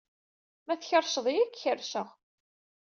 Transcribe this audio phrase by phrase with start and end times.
[0.65, 2.07] Ma tkerrced-iyi, ad k-kerrceɣ.